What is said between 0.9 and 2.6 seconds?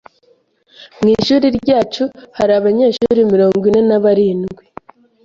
Mu ishuri ryacu hari